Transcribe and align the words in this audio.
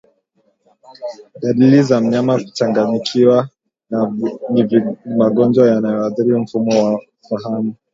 Dalili 1.41 1.83
za 1.83 2.01
mnyama 2.01 2.33
kuchanganyikiwa 2.43 3.49
ni 4.51 4.93
magonjwa 5.17 5.67
yanayoathiri 5.67 6.35
mfumo 6.39 6.83
wa 6.85 7.01
fahamu 7.29 7.73